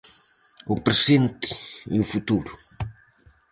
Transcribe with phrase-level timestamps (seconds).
[0.73, 1.49] O presente
[1.93, 2.51] e o futuro.